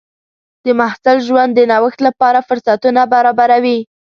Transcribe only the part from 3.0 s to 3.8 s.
برابروي.